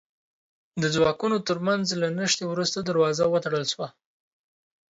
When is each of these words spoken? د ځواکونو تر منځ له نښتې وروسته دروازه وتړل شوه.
د 0.81 0.83
ځواکونو 0.95 1.37
تر 1.47 1.57
منځ 1.67 1.85
له 2.01 2.07
نښتې 2.17 2.45
وروسته 2.47 2.77
دروازه 2.81 3.23
وتړل 3.27 3.65
شوه. 3.71 3.87